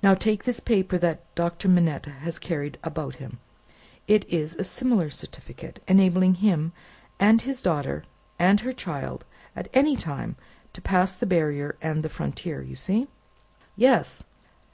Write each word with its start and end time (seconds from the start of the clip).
Now, 0.00 0.14
take 0.14 0.44
this 0.44 0.60
paper 0.60 0.96
that 0.98 1.24
Doctor 1.34 1.68
Manette 1.68 2.06
has 2.06 2.38
carried 2.38 2.78
about 2.84 3.16
him. 3.16 3.40
It 4.06 4.24
is 4.28 4.54
a 4.54 4.62
similar 4.62 5.10
certificate, 5.10 5.82
enabling 5.88 6.34
him 6.36 6.72
and 7.18 7.42
his 7.42 7.62
daughter 7.62 8.04
and 8.38 8.60
her 8.60 8.72
child, 8.72 9.24
at 9.56 9.66
any 9.74 9.96
time, 9.96 10.36
to 10.72 10.80
pass 10.80 11.16
the 11.16 11.26
barrier 11.26 11.74
and 11.82 12.04
the 12.04 12.08
frontier! 12.08 12.62
You 12.62 12.76
see?" 12.76 13.08
"Yes!" 13.74 14.22